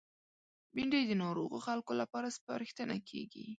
[0.73, 3.45] بېنډۍ د ناروغو خلکو لپاره سپارښتنه کېږي